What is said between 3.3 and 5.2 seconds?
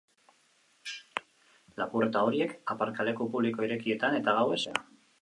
publiko irekietan eta gauez egin ohi dituzte.